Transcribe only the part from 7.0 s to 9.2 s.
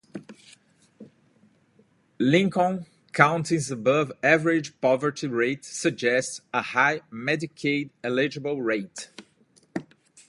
Medicaid eligibility rate.